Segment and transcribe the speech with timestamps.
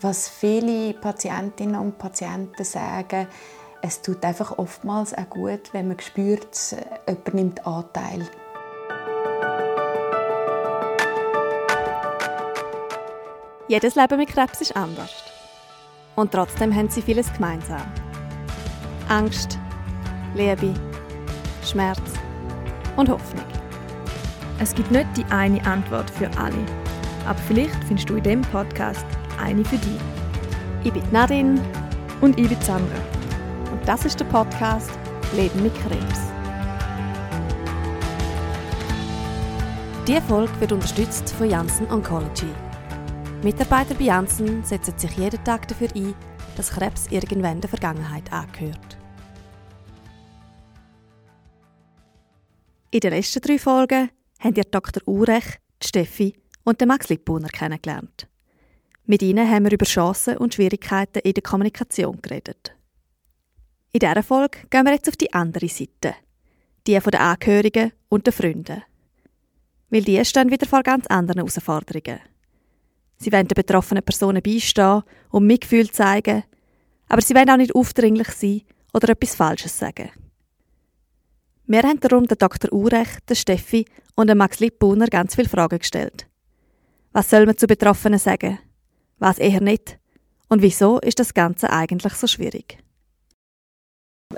[0.00, 3.26] was viele Patientinnen und Patienten sagen,
[3.82, 8.28] es tut einfach oftmals auch gut, wenn man spürt, jemand nimmt Anteil.
[13.68, 15.12] Jedes Leben mit Krebs ist anders.
[16.16, 17.82] Und trotzdem haben sie vieles gemeinsam.
[19.08, 19.58] Angst,
[20.34, 20.74] Liebe,
[21.64, 22.00] Schmerz
[22.96, 23.44] und Hoffnung.
[24.58, 26.66] Es gibt nicht die eine Antwort für alle.
[27.26, 29.06] Aber vielleicht findest du in diesem Podcast
[29.38, 30.00] eine für dich.
[30.84, 31.60] Ich bin Nadine
[32.20, 32.98] und ich bin Sandra.
[33.72, 34.90] Und das ist der Podcast
[35.34, 36.20] Leben mit Krebs.
[40.06, 42.48] Diese Folge wird unterstützt von Janssen Oncology.
[43.42, 46.14] Mitarbeiter bei Janssen setzen sich jeden Tag dafür ein,
[46.56, 48.98] dass Krebs irgendwann der Vergangenheit angehört.
[52.90, 54.10] In den letzten drei Folgen
[54.40, 55.02] haben ihr Dr.
[55.06, 56.34] Urech, Steffi
[56.64, 58.27] und Max Lippuner kennengelernt.
[59.10, 62.74] Mit ihnen haben wir über Chancen und Schwierigkeiten in der Kommunikation geredet.
[63.90, 66.14] In dieser Folge gehen wir jetzt auf die andere Seite,
[66.86, 68.82] die der Angehörigen und der Freunde.
[69.88, 72.20] Weil die stehen wieder vor ganz anderen Herausforderungen.
[73.16, 76.44] Sie wollen den betroffenen Personen beistehen und Mitgefühl zeigen,
[77.08, 78.60] aber sie wollen auch nicht aufdringlich sein
[78.92, 80.10] oder etwas Falsches sagen.
[81.66, 82.70] Wir haben darum den Dr.
[82.74, 86.26] Urech, den Steffi und den Max Lippuner ganz viele Fragen gestellt.
[87.12, 88.58] Was soll man zu Betroffenen sagen?
[89.18, 89.98] Was eher nicht?
[90.48, 92.78] Und wieso ist das Ganze eigentlich so schwierig?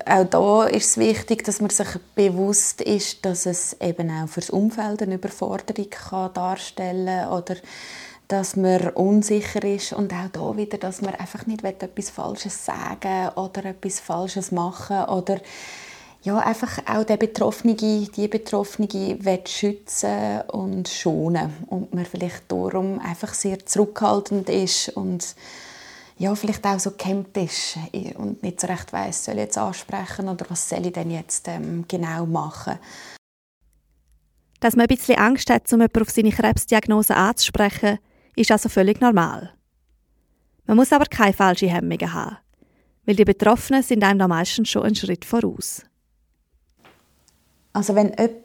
[0.07, 4.51] Auch da ist es wichtig, dass man sich bewusst ist, dass es eben auch fürs
[4.51, 7.57] Umfeld eine Überforderung kann darstellen oder
[8.29, 13.31] dass man unsicher ist und auch da wieder, dass man einfach nicht etwas Falsches sagen
[13.35, 15.41] oder etwas Falsches machen oder
[16.23, 18.89] ja, einfach auch der Betroffene, die Betroffene
[19.47, 25.35] schützen und schonen und man vielleicht darum einfach sehr zurückhaltend ist und
[26.19, 27.79] ja, vielleicht auch so gehemmt ist
[28.17, 31.49] und nicht so recht weiß, soll ich jetzt ansprechen oder was soll ich denn jetzt
[31.49, 32.79] ähm, genau machen.
[34.61, 37.99] Dass man ein bisschen Angst hat, um jemanden auf seine Krebsdiagnose anzusprechen,
[38.37, 39.55] ist also völlig normal.
[40.67, 42.37] Man muss aber keine falschen Hemmungen haben,
[43.07, 45.85] weil die Betroffenen sind einem da meistens schon einen Schritt voraus.
[47.73, 48.45] Also wenn jemand,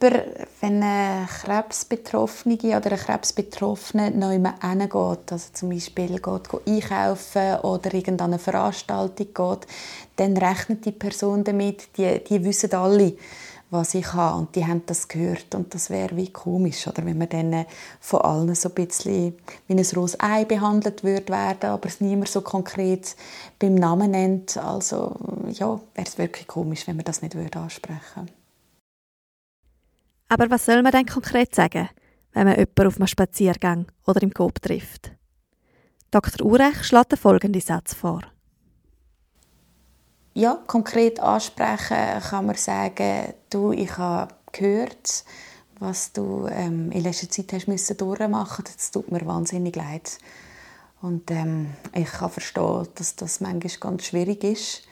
[0.60, 8.38] wenn eine Krebsbetroffene oder ein Krebsbetroffene neu hingeht, also zum Beispiel geht, einkaufen oder irgendeine
[8.38, 9.66] Veranstaltung geht,
[10.14, 13.14] dann rechnet die Person damit, die, die wissen alle,
[13.68, 17.18] was ich habe und die haben das gehört und das wäre wie komisch, oder wenn
[17.18, 17.66] man dann
[17.98, 19.34] von allen so ein bisschen
[19.66, 23.16] wie ein rohes Ei behandelt würde werden, aber es niemand so konkret
[23.58, 25.16] beim Namen nennt, also
[25.50, 28.30] ja, wäre es wirklich komisch, wenn man das nicht würde ansprechen.
[30.28, 31.88] Aber was soll man denn konkret sagen,
[32.32, 35.12] wenn man jemanden auf einem Spaziergang oder im Coop trifft?
[36.10, 36.46] Dr.
[36.46, 38.22] Urech schlägt folgenden Satz vor
[40.36, 45.24] ja, konkret ansprechen kann man sagen, du, ich habe gehört,
[45.78, 48.64] was du ähm, in letzter Zeit hast müssen durchmachen.
[48.76, 50.18] Das tut mir wahnsinnig leid.
[51.00, 54.82] Und ähm, ich kann verstehen, dass das manchmal ganz schwierig ist.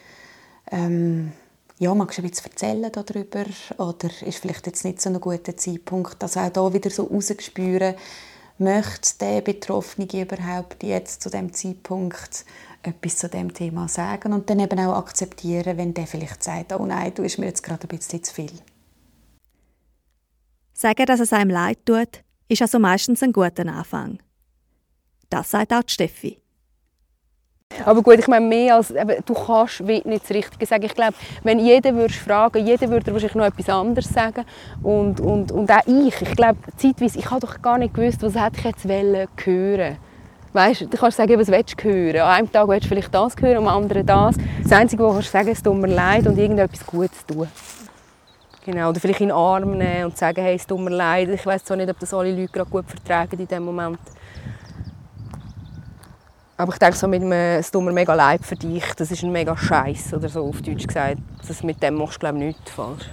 [0.71, 1.33] Ähm,
[1.79, 3.45] ja, magst du ein bisschen erzählen darüber?
[3.79, 7.95] Oder ist vielleicht jetzt nicht so ein guter Zeitpunkt, dass auch da wieder so rausgespüren,
[8.59, 12.45] möchte der Betroffene überhaupt jetzt zu dem Zeitpunkt
[12.83, 16.87] etwas zu dem Thema sagen und dann eben auch akzeptieren, wenn der vielleicht sagt, oh
[16.87, 18.53] nein, du bist mir jetzt gerade ein bisschen zu viel.
[20.73, 24.19] Sagen, dass es einem leid tut, ist also meistens ein guter Anfang.
[25.31, 26.44] Das sagt auch Steffi.
[27.85, 30.85] Aber gut, ich meine, mehr als, eben, du kannst nicht das Richtige sagen.
[30.85, 34.45] Ich glaube, wenn jeder würde fragen, jeder würde wahrscheinlich noch etwas anderes sagen.
[34.83, 38.35] Und, und, und auch ich, ich glaube, zeitweise, ich habe doch gar nicht gewusst, was
[38.35, 39.97] hätte ich jetzt hören wollen.
[40.53, 42.21] Weißt, du kannst sagen, was willst du hören.
[42.21, 44.37] An einem Tag willst du vielleicht das hören, am anderen das.
[44.63, 47.49] Das Einzige, was du kannst sagen, es tut mir leid und irgendetwas Gutes tun.
[48.65, 51.29] Genau, oder vielleicht in den Arm nehmen und sagen, hey, es tut mir leid.
[51.29, 53.99] Ich weiß zwar nicht, ob das alle Leute gerade gut vertragen in diesem Moment.
[56.57, 59.25] Aber ich denke so mit einem, es tut mir mega leid für dich, das ist
[59.25, 61.19] ein mega Scheiß oder so auf Deutsch gesagt.
[61.47, 63.11] Das mit dem machst du glaube ich nichts falsch.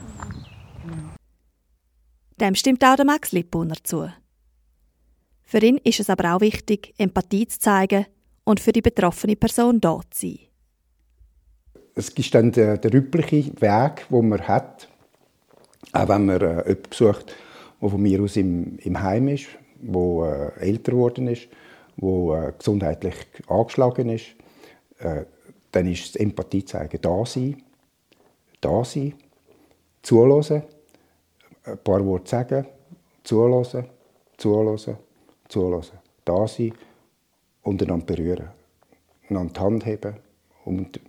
[2.40, 4.12] Dem stimmt auch der Max Lippuner zu.
[5.44, 8.06] Für ihn ist es aber auch wichtig, Empathie zu zeigen
[8.44, 10.40] und für die betroffene Person da zu sein.
[11.96, 14.88] Es ist dann der, der übliche Weg, den man hat,
[15.92, 17.36] auch wenn man äh, jemanden besucht,
[17.82, 19.48] der von mir aus im, im Heim ist,
[19.82, 21.48] der äh, älter geworden ist,
[22.02, 23.16] der äh, gesundheitlich
[23.48, 24.36] angeschlagen ist,
[25.00, 25.26] äh,
[25.72, 27.62] dann ist es Empathie zeigen, da sein,
[28.60, 29.14] da sein,
[30.02, 30.64] zuhören,
[31.64, 32.66] ein paar Worte sagen,
[33.24, 33.86] zuhören,
[34.38, 34.98] zuhören
[35.48, 36.74] zuhören, da sein
[37.62, 38.50] und einander berühren.
[39.30, 40.16] einander die Hand heben
[40.66, 41.00] und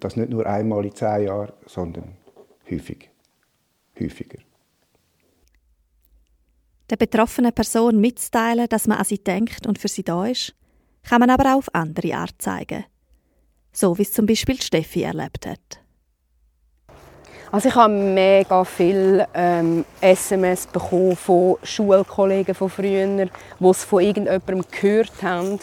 [0.00, 2.16] das nicht nur einmal in zehn Jahren, sondern
[2.70, 3.08] häufig.
[3.98, 4.38] häufiger.
[6.92, 10.52] Der betroffenen Person mitzuteilen, dass man an sie denkt und für sie da ist,
[11.08, 12.84] kann man aber auch auf andere Art zeigen.
[13.72, 15.80] So wie es zum Beispiel Steffi erlebt hat.
[17.50, 24.02] Also ich habe mega viel ähm, SMS bekommen von Schulkollegen von früher, die es von
[24.02, 25.60] irgendjemandem gehört haben.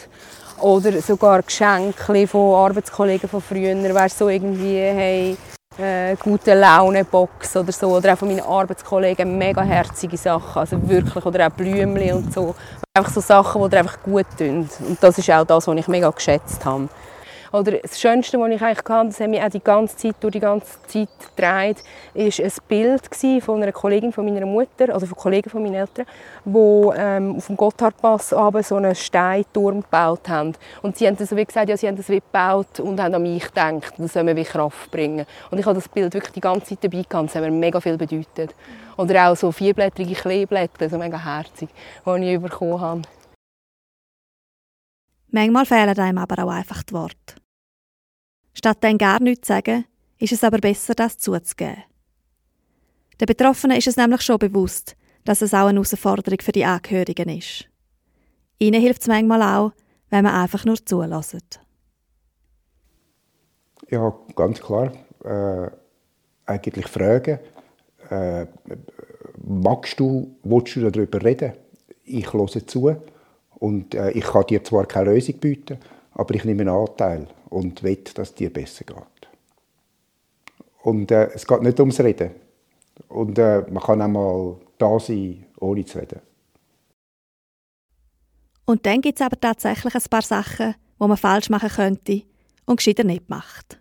[0.60, 5.36] Oder sogar Geschenke von Arbeitskollegen von früher, weißt, so irgendwie, hey,
[5.82, 7.96] äh, gute Laune Box oder so.
[7.96, 10.60] Oder auch von meinen Arbeitskollegen mega herzige Sachen.
[10.60, 12.54] Also wirklich oder auch Blümchen und so.
[12.96, 14.68] Einfach so Sachen die dir einfach gut tun.
[14.86, 16.88] Und das ist auch das was ich mega geschätzt habe
[17.52, 20.32] oder das Schönste, was ich eigentlich hatte, das hat mich auch die ganze Zeit, durch
[20.32, 21.82] die ganze Zeit gedreht,
[22.14, 23.02] ist ein Bild
[23.42, 26.06] von einer Kollegin von meiner Mutter, also von Kollegen von meinen Eltern,
[26.44, 30.54] die ähm, auf dem Gotthardpass so einen Steinturm gebaut haben.
[30.82, 33.22] Und sie haben das wie gesagt, ja, sie haben das wie gebaut und haben an
[33.22, 35.26] mich gedacht, das soll mir wie Kraft bringen.
[35.50, 37.80] Und ich habe das Bild wirklich die ganze Zeit dabei gehabt, das hat mir mega
[37.80, 38.54] viel bedeutet.
[38.96, 41.68] Oder auch so vierblättrige Kleeblätter, so mega herzig,
[42.06, 43.02] die ich bekommen habe.
[45.30, 47.36] Manchmal fehlen einem aber auch einfach die Worte.
[48.52, 49.84] Statt dann gar nichts zu sagen,
[50.18, 51.84] ist es aber besser, das zuzugeben.
[53.20, 57.28] Den Betroffenen ist es nämlich schon bewusst, dass es auch eine Herausforderung für die Angehörigen
[57.28, 57.68] ist.
[58.58, 59.72] Ihnen hilft es manchmal auch,
[60.10, 61.60] wenn man einfach nur zulässt.
[63.88, 64.92] Ja, ganz klar.
[65.24, 65.70] Äh,
[66.46, 67.38] eigentlich fragen,
[68.10, 68.46] äh,
[69.42, 71.52] magst du, willst du darüber reden?
[72.04, 72.96] Ich höre zu
[73.60, 75.78] und äh, ich kann dir zwar keine Lösung bieten,
[76.12, 78.96] aber ich nehme einen Anteil und will, dass es dir besser geht.
[80.82, 82.30] Und äh, es geht nicht ums Reden.
[83.08, 86.20] Und äh, man kann auch mal da sein, ohne zu reden.
[88.64, 92.22] Und dann gibt es aber tatsächlich ein paar Sachen, die man falsch machen könnte
[92.66, 93.78] und gescheiter nicht macht.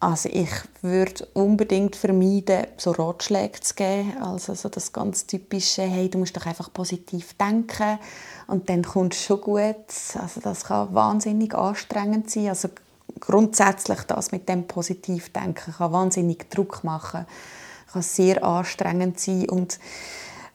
[0.00, 0.50] Also ich
[0.80, 4.16] würde unbedingt vermeiden, so Ratschläge zu geben.
[4.22, 7.98] Also so das ganz typische, hey, du musst doch einfach positiv denken
[8.46, 9.86] und dann kommt es schon gut.
[10.14, 12.48] Also das kann wahnsinnig anstrengend sein.
[12.48, 12.68] Also
[13.18, 17.26] grundsätzlich das mit dem Positivdenken kann wahnsinnig Druck machen,
[17.92, 19.80] kann sehr anstrengend sein und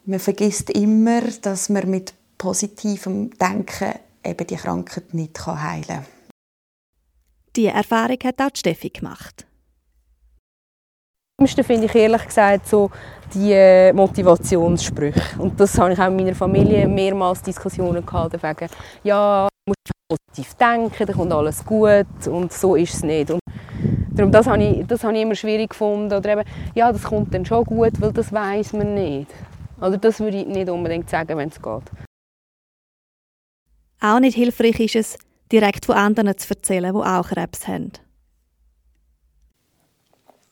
[0.05, 3.93] man vergisst immer, dass man mit positivem Denken
[4.23, 6.05] eben die Krankheit nicht heilen kann.
[7.55, 9.45] Die Erfahrung hat auch Steffi gemacht.
[11.37, 12.89] Am schlimmsten finde ich ehrlich gesagt so
[13.33, 15.21] die äh, Motivationssprüche.
[15.39, 18.69] Und das habe ich auch in meiner Familie mehrmals Diskussionen gehabt, wegen,
[19.03, 23.29] ja, du musst positiv denken, dann kommt alles gut und so ist es nicht.
[23.29, 23.39] Und
[24.11, 26.13] darum, das habe, ich, das habe ich immer schwierig gefunden.
[26.13, 29.31] Oder eben, ja, das kommt dann schon gut, weil das weiß man nicht.
[29.79, 31.83] Oder das würde ich nicht unbedingt sagen, wenn es geht.
[33.99, 35.17] Auch nicht hilfreich ist es,
[35.53, 37.91] direkt von anderen zu erzählen, die auch Krebs haben?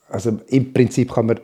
[0.08, 1.40] Also im Prinzip kann man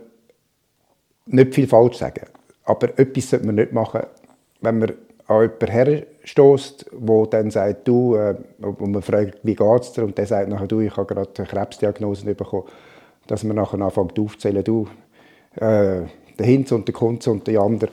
[1.26, 2.26] nicht viel falsch sagen.
[2.64, 4.02] Aber etwas sollte man nicht machen,
[4.60, 4.92] wenn man
[5.26, 10.04] an jemanden herstößt, der dann sagt, du, äh, wo man fragt, wie geht es dir?
[10.04, 12.64] Und der sagt nachher, du, ich habe gerade eine Krebsdiagnose bekommen.
[13.26, 14.86] Dass man nachher anfängt aufzuzählen, du,
[15.56, 16.02] äh,
[16.38, 17.90] der Hinz und der Kunz und der andere,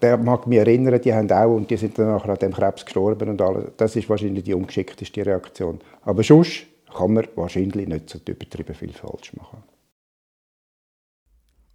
[0.00, 2.84] der mag mich erinnern, die haben auch und die sind dann nachher an dem Krebs
[2.84, 3.72] gestorben und alles.
[3.76, 5.80] Das ist wahrscheinlich die ungeschickteste Reaktion.
[6.02, 9.62] Aber sonst kann man wahrscheinlich nicht so übertrieben viel falsch machen.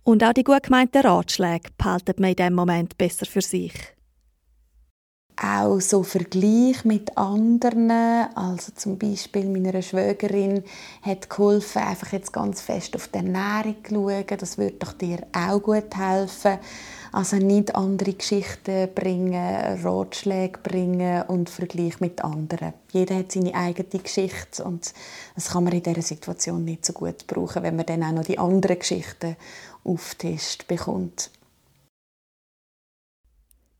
[0.04, 3.74] Und auch die gut gemeinten Ratschläge behalten man in diesem Moment besser für sich.
[5.46, 10.64] Auch so Vergleich mit anderen, also zum Beispiel meiner Schwägerin
[11.02, 15.18] hat geholfen, einfach jetzt ganz fest auf die Ernährung zu schauen, das würde doch dir
[15.34, 16.60] auch gut helfen.
[17.12, 22.72] Also nicht andere Geschichten bringen, Ratschläge bringen und Vergleich mit anderen.
[22.94, 24.94] Jeder hat seine eigene Geschichte und
[25.36, 28.24] das kann man in dieser Situation nicht so gut brauchen, wenn man dann auch noch
[28.24, 29.36] die anderen Geschichten
[29.84, 31.32] auftischt bekommt.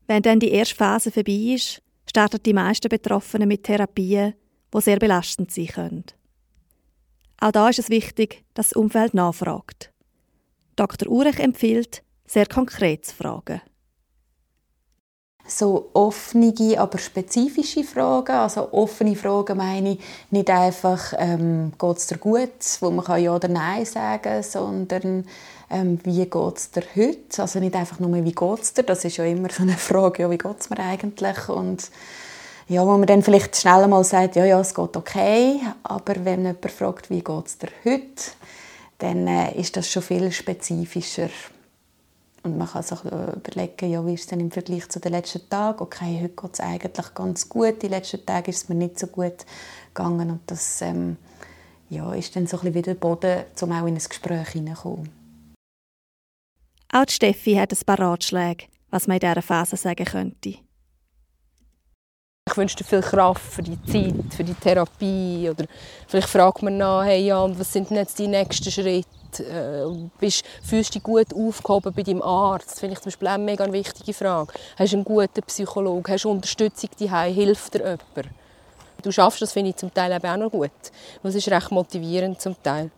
[0.06, 4.34] Wenn dann die erste Phase vorbei ist, starten die meisten Betroffenen mit Therapien,
[4.74, 6.04] die sehr belastend sein können.
[7.40, 9.92] Auch da ist es wichtig, dass das Umfeld nachfragt.
[10.76, 11.08] Dr.
[11.08, 13.60] Urech empfiehlt, sehr konkret zu fragen.
[15.46, 18.32] So offene, aber spezifische Fragen.
[18.32, 19.98] Also offene Fragen meine ich
[20.30, 25.26] nicht einfach, ähm, geht es dir gut, wo man kann Ja oder Nein sagen sondern
[25.70, 27.42] ähm, wie geht es dir heute?
[27.42, 28.84] Also nicht einfach nur, wie geht es dir?
[28.84, 31.48] Das ist ja immer so eine Frage, ja, wie geht es mir eigentlich?
[31.48, 31.90] Und
[32.68, 35.60] ja, wo man dann vielleicht schnell mal sagt, ja, ja, es geht okay.
[35.82, 38.32] Aber wenn jemand fragt, wie geht es dir heute,
[38.98, 41.28] dann äh, ist das schon viel spezifischer
[42.44, 45.48] Und man kann sich überlegen, ja, wie ist es denn im Vergleich zu den letzten
[45.48, 45.80] Tagen?
[45.80, 49.06] Okay, heute geht es eigentlich ganz gut, die letzten Tage ist es mir nicht so
[49.06, 49.46] gut
[49.94, 50.30] gegangen.
[50.30, 51.16] Und das ähm,
[51.88, 55.10] ja, ist dann so ein bisschen wieder der Boden, um auch in ein Gespräch hineinzukommen.
[56.92, 60.56] Auch Steffi hat ein paar Ratschläge, was man in dieser Phase sagen könnte.
[62.46, 65.48] Ich wünsche dir viel Kraft für die Zeit, für die Therapie.
[65.48, 65.64] Oder
[66.06, 69.08] vielleicht fragt man nach, hey Jan, was sind denn jetzt die nächsten Schritte?
[69.40, 69.84] Äh,
[70.18, 72.80] bist, fühlst du dich gut aufgehoben bei deinem Arzt?
[72.80, 74.52] Finde ich zum Beispiel eine mega wichtige Frage.
[74.76, 76.12] Hast du einen guten Psychologen?
[76.12, 77.34] Hast du Unterstützung daheim?
[77.34, 78.34] Hilft dir jemand?
[79.02, 80.70] Du schaffst das, finde ich zum Teil auch noch gut.
[81.22, 82.90] Das ist recht motivierend zum Teil.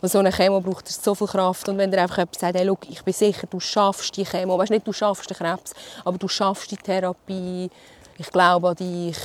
[0.00, 1.66] Weil so eine Chemo braucht so viel Kraft.
[1.70, 4.58] Und wenn dir einfach jemand sagt, hey, look, ich bin sicher, du schaffst die Chemo.
[4.58, 5.72] Weißt nicht, du schaffst den Krebs,
[6.04, 7.70] aber du schaffst die Therapie.
[8.18, 9.16] Ich glaube an dich.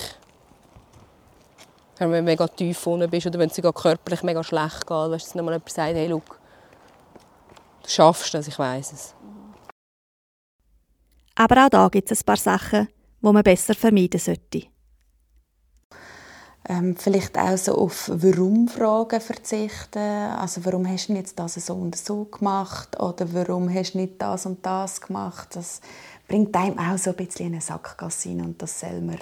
[1.97, 5.25] Wenn du mega tief unten bist oder wenn es dir körperlich mega schlecht geht, weißt,
[5.25, 6.38] dass nochmal jemand sagt, hey, look,
[7.83, 9.15] du schaffst das, ich weiß es.
[11.35, 12.87] Aber auch da gibt es ein paar Sachen,
[13.21, 14.67] die man besser vermeiden sollte
[16.69, 19.97] ähm, vielleicht auch so auf Warum-Fragen verzichten.
[19.97, 22.99] Also warum hast du jetzt das so und so gemacht?
[22.99, 25.49] Oder warum hast du nicht das und das gemacht?
[25.55, 25.81] Das
[26.27, 29.15] bringt einem auch so ein bisschen in eine Sackgasse rein und das selber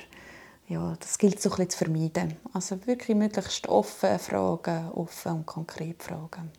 [0.69, 2.35] ja, das gilt so ein bisschen zu vermeiden.
[2.51, 6.51] Also wirklich möglichst offen fragen, offen und konkret fragen.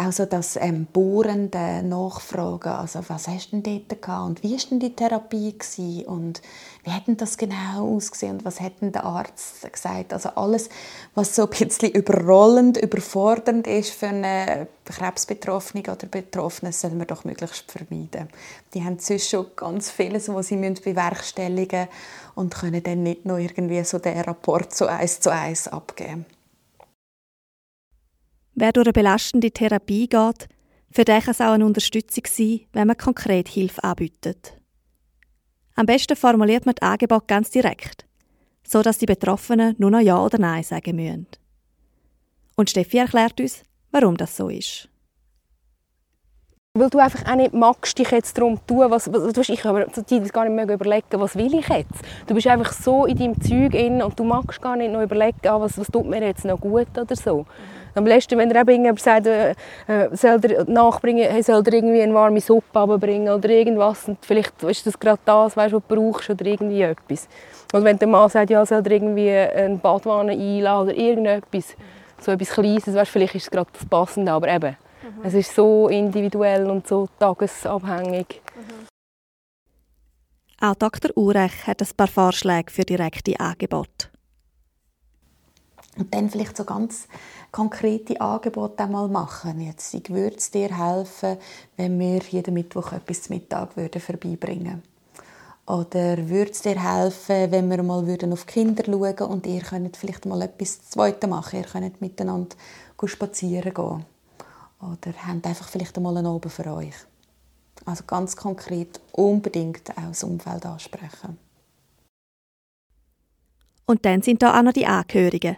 [0.00, 4.52] Auch so das ähm, bohrende Nachfragen, also was hast du denn dort gehabt und wie
[4.52, 6.04] war denn die Therapie gewesen?
[6.06, 6.40] und
[6.84, 10.12] wie hat denn das genau ausgesehen und was hat denn der Arzt gesagt?
[10.12, 10.68] Also alles,
[11.16, 17.24] was so ein bisschen überrollend, überfordernd ist für eine Krebsbetroffene oder Betroffene, soll man doch
[17.24, 18.28] möglichst vermeiden.
[18.74, 23.38] Die haben sonst schon ganz vieles, was sie bewerkstelligen müssen und können dann nicht noch
[23.38, 26.24] irgendwie so den Rapport so eins zu eins abgeben.
[28.60, 30.48] Wer durch eine belastende Therapie geht,
[30.90, 34.54] für den kann es auch eine Unterstützung sein, wenn man konkret Hilfe anbietet.
[35.76, 38.04] Am besten formuliert man das Angebot ganz direkt,
[38.66, 41.28] so dass die Betroffenen nur noch Ja oder Nein sagen müssen.
[42.56, 43.62] Und Steffi erklärt uns,
[43.92, 44.88] warum das so ist.
[46.74, 50.04] Weil du einfach auch nicht magst, dich jetzt darum tun, was, was du ich zur
[50.04, 52.02] Zeit gar nicht mehr überlegen, was will ich jetzt.
[52.26, 53.72] Du bist einfach so in deinem Zeug
[54.04, 56.98] und du magst gar nicht noch überlegen, ah, was, was tut mir jetzt noch gut
[56.98, 57.46] oder so.
[57.94, 59.50] Am besten, wenn er eben sagt, äh,
[59.86, 64.18] äh, soll er nachbringen, hey, soll er irgendwie eine warme Suppe bringen oder irgendwas und
[64.24, 67.28] vielleicht ist das gerade das, weißt, was du brauchst oder irgendwie etwas.
[67.72, 71.76] Und wenn der Mann sagt, ja, soll er irgendwie eine Badwanne einladen oder irgendetwas,
[72.20, 75.24] so etwas Kleines, weißt, vielleicht ist es gerade das Passende, aber eben, mhm.
[75.24, 78.40] es ist so individuell und so tagesabhängig.
[78.54, 78.78] Mhm.
[80.60, 81.16] Auch Dr.
[81.16, 84.08] Urech hat ein paar Vorschläge für direkte Angebote.
[85.98, 87.08] Und dann vielleicht so ganz
[87.50, 89.60] konkrete Angebote einmal machen.
[89.60, 91.38] Jetzt, ich würde es dir helfen,
[91.76, 94.82] wenn wir jeden Mittwoch etwas zum Mittag würden vorbeibringen
[95.66, 99.60] Oder würde es dir helfen, wenn wir mal würden auf die Kinder schauen und ihr
[99.60, 101.58] könnt vielleicht mal etwas Zweites machen.
[101.58, 102.56] Ihr könnt miteinander
[103.04, 104.04] spazieren gehen.
[104.80, 106.94] Oder habt einfach vielleicht einmal einen Abend für euch.
[107.84, 111.38] Also ganz konkret unbedingt auch das Umfeld ansprechen.
[113.86, 115.56] Und dann sind da auch noch die Angehörigen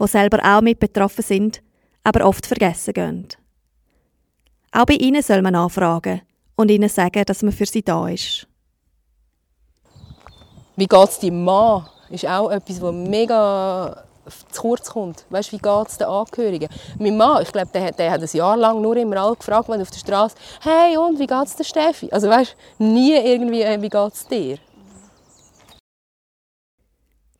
[0.00, 1.62] die selber auch mit betroffen sind,
[2.02, 3.28] aber oft vergessen gehen.
[4.72, 6.22] Auch bei ihnen soll man nachfragen
[6.56, 8.46] und ihnen sagen, dass man für sie da ist.
[10.76, 11.86] Wie geht es deinem Mann?
[12.10, 14.04] Ist auch etwas, was mega
[14.50, 15.24] zu kurz kommt.
[15.30, 16.68] Weißt, wie geht es den Angehörigen?
[16.98, 19.80] Mein Mann, ich glaube, der, der hat ein Jahr lang nur immer alle gefragt, wenn
[19.80, 22.10] auf der Straße, hey und wie geht es der Steffi?
[22.10, 24.58] Also weißt, nie irgendwie, äh, wie geht es dir?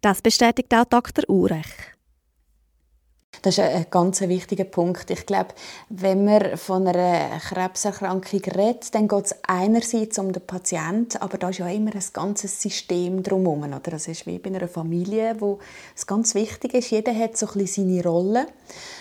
[0.01, 1.25] Das bestätigt auch Dr.
[1.29, 1.94] Urech.
[3.45, 5.11] Das ist ein ganz wichtiger Punkt.
[5.11, 5.51] Ich glaube,
[5.91, 11.51] wenn man von einer Krebserkrankung redet, dann geht es einerseits um den Patienten, aber da
[11.51, 13.65] ist ja immer ein ganzes System drumherum.
[13.65, 13.81] Oder?
[13.81, 15.59] Das ist wie bei einer Familie, wo
[15.95, 18.47] es ganz wichtig ist, jeder hat so ein bisschen seine Rolle.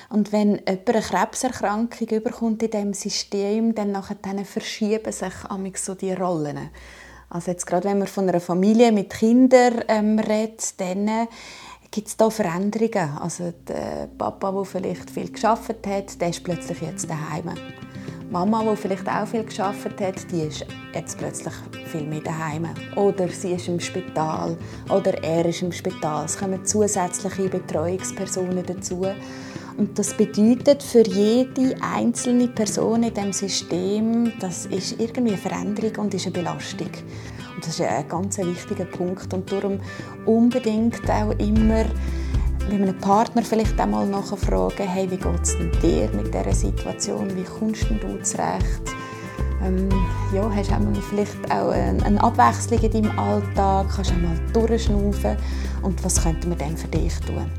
[0.10, 6.12] Und wenn jemand eine Krebserkrankung überkommt in diesem System, dann, nachher, verschieben sich so die
[6.12, 6.70] Rollen.
[7.30, 11.28] Also jetzt gerade wenn man von einer Familie mit Kindern ähm, redet, dann
[11.94, 13.20] Gibt es da Veränderungen?
[13.20, 17.52] Also der Papa, der vielleicht viel geschafft hat, der ist plötzlich jetzt daheim.
[18.32, 21.54] Mama, die vielleicht auch viel geschafft hat, die ist jetzt plötzlich
[21.86, 22.68] viel mehr daheim.
[22.96, 24.58] Oder sie ist im Spital
[24.90, 26.26] oder er ist im Spital.
[26.26, 29.06] Es kommen zusätzliche Betreuungspersonen dazu.
[29.78, 36.06] Und das bedeutet für jede einzelne Person in diesem System, das ist irgendwie eine Veränderung
[36.06, 36.90] und ist eine Belastung.
[37.56, 39.80] Und das ist ein ganz wichtiger Punkt und darum
[40.26, 41.86] unbedingt auch immer
[42.70, 47.44] mit einem Partner vielleicht einmal nachfragen, hey, wie geht es dir mit dieser Situation, wie
[47.44, 48.96] kommst du zurecht?
[49.64, 49.90] Ähm,
[50.34, 55.38] ja, hast du vielleicht auch eine Abwechslung in deinem Alltag, kannst du mal durchschnaufen
[55.82, 57.50] und was könnten wir dann für dich tun?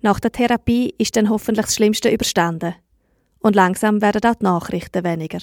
[0.00, 2.74] Nach der Therapie ist dann hoffentlich das Schlimmste überstanden.
[3.40, 5.38] Und langsam werden auch die Nachrichten weniger.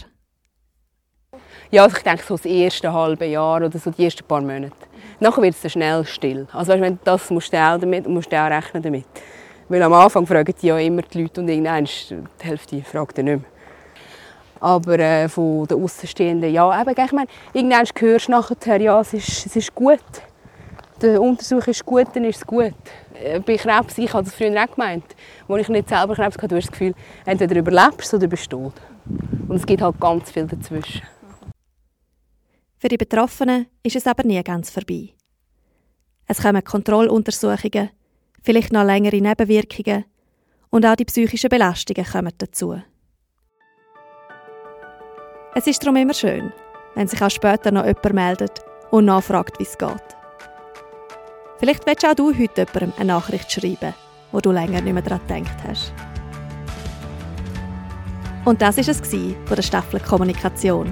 [1.72, 4.72] Ja, also ich denke so das erste halbe Jahr oder so die ersten paar Monate.
[5.20, 6.48] Nachher wird es dann schnell still.
[6.54, 9.06] Also weißt, wenn das musst du auch damit, musst du auch rechnen damit.
[9.68, 13.26] Weil am Anfang fragen die ja immer die Leute und irgendwann die Hälfte fragt nicht
[13.26, 13.40] mehr.
[14.60, 19.14] Aber äh, von den Außenstehenden, ja, eben, ich meine, irgendwann hörst du nachher, ja, es
[19.14, 20.00] ist, es ist gut.
[21.02, 22.74] Der Untersuch ist gut, dann ist es gut.
[23.22, 25.04] Äh, bei Krebs, ich habe das früher auch gemeint,
[25.48, 26.94] als ich nicht selber Krebs hatte, du hast das Gefühl,
[27.26, 28.74] entweder überlebst oder bist tot.
[29.48, 31.02] Und es gibt halt ganz viel dazwischen.
[32.78, 35.14] Für die Betroffenen ist es aber nie ganz vorbei.
[36.28, 37.90] Es kommen Kontrolluntersuchungen,
[38.44, 40.06] vielleicht noch längere Nebenwirkungen
[40.70, 42.82] und auch die psychischen Belastungen kommen dazu.
[45.54, 46.52] Es ist darum immer schön,
[46.96, 48.60] wenn sich auch später noch jemand meldet
[48.92, 50.16] und nachfragt, wie es geht.
[51.58, 53.94] Vielleicht willst auch du heute jemandem eine Nachricht schreiben,
[54.34, 55.94] wo du länger nicht mehr daran gedacht hast.
[58.44, 60.92] Und das war es von der Staffel Kommunikation.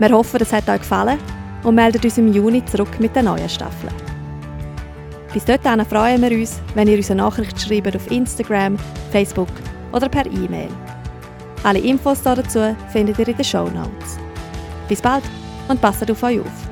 [0.00, 1.18] Wir hoffen, es hat euch gefallen
[1.62, 3.90] und melden uns im Juni zurück mit der neuen Staffel.
[5.34, 8.78] Bis dahin freuen wir uns, wenn ihr uns eine Nachricht schreibt auf Instagram,
[9.12, 9.50] Facebook
[9.92, 10.70] oder per E-Mail.
[11.64, 14.18] Alle Infos dazu findet ihr in den Show Notes.
[14.88, 15.24] Bis bald
[15.68, 16.69] und passt auf euch auf.